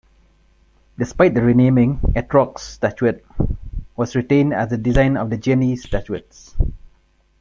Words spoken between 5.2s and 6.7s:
the Genie statuettes.